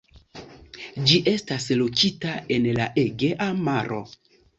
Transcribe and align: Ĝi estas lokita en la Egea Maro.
Ĝi 1.09 1.19
estas 1.31 1.67
lokita 1.81 2.31
en 2.55 2.65
la 2.79 2.87
Egea 3.03 3.51
Maro. 3.69 4.01